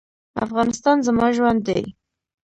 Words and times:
افغانستان 0.45 0.97
زما 1.07 1.27
ژوند 1.35 1.59
دی 1.67 1.83